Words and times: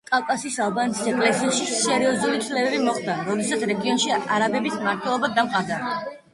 კავკასიის 0.09 0.55
ალბანეთის 0.67 1.11
ეკლესიაში 1.11 1.67
სერიოზული 1.73 2.41
ცვლილებები 2.47 2.81
მოხდა 2.89 3.19
როდესაც 3.29 3.69
რეგიონში 3.75 4.19
არაბების 4.41 4.83
მმართველობა 4.83 5.35
დამყარდა. 5.41 5.83